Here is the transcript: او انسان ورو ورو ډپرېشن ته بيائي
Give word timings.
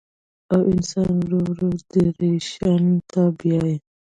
او 0.53 0.59
انسان 0.73 1.11
ورو 1.21 1.39
ورو 1.51 1.69
ډپرېشن 1.91 2.83
ته 3.11 3.21
بيائي 3.37 3.75